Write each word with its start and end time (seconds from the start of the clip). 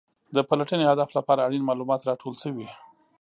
د 0.35 0.37
پلټنې 0.49 0.85
هدف 0.91 1.09
لپاره 1.17 1.45
اړین 1.47 1.63
معلومات 1.69 2.01
راټول 2.09 2.33
شوي. 2.43 2.67